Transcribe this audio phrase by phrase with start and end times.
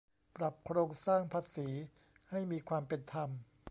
[0.35, 1.67] ปรับโครงสร้างภาษี
[2.29, 3.29] ให้มีความเป็นธรรม